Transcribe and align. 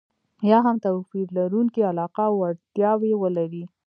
یا 0.49 0.59
هم 0.65 0.75
توپير 0.85 1.27
لرونکې 1.37 1.81
علاقه 1.91 2.23
او 2.31 2.35
اړتياوې 2.49 3.13
ولري. 3.21 3.63